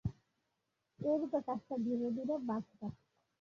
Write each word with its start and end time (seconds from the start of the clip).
এইরূপে 0.99 1.39
কাজটা 1.47 1.75
ধীরে 1.85 2.07
ধীরে 2.15 2.35
বাড়তে 2.47 2.73
থাকুক। 2.79 2.93